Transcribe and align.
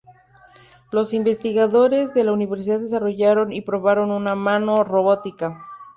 Los 0.91 1.13
investigadores 1.13 2.11
de 2.15 2.23
la 2.23 2.31
Universidad 2.31 2.79
desarrollaron 2.79 3.53
y 3.53 3.61
probaron 3.61 4.09
una 4.09 4.33
mano 4.33 4.83
robótica. 4.83 5.63